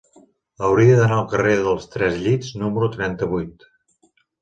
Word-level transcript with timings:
Hauria 0.67 0.95
d'anar 1.01 1.19
al 1.19 1.27
carrer 1.35 1.53
dels 1.69 1.87
Tres 1.97 2.19
Llits 2.25 2.53
número 2.65 2.93
trenta-vuit. 2.99 3.73